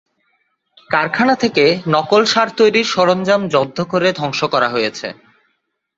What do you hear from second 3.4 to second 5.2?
জব্দ করে ধ্বংস করা হয়েছে।